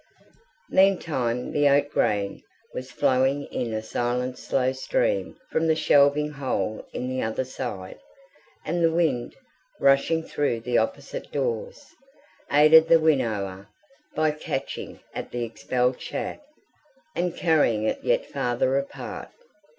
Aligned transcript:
Meantime 0.71 1.51
the 1.51 1.69
oat 1.69 1.87
grain 1.91 2.41
was 2.73 2.89
flowing 2.89 3.45
in 3.53 3.71
a 3.71 3.83
silent 3.83 4.35
slow 4.35 4.71
stream 4.71 5.37
from 5.51 5.67
the 5.67 5.75
shelving 5.75 6.31
hole 6.31 6.83
in 6.91 7.07
the 7.07 7.21
other 7.21 7.43
side, 7.43 7.99
and 8.65 8.83
the 8.83 8.89
wind, 8.91 9.35
rushing 9.79 10.23
through 10.23 10.59
the 10.59 10.75
opposite 10.75 11.31
doors, 11.31 11.85
aided 12.51 12.87
the 12.87 12.97
winnower 12.99 13.67
by 14.15 14.31
catching 14.31 14.99
at 15.13 15.29
the 15.29 15.43
expelled 15.43 15.99
chaff, 15.99 16.39
and 17.15 17.37
carrying 17.37 17.83
it 17.83 18.03
yet 18.03 18.25
farther 18.25 18.79
apart. 18.79 19.29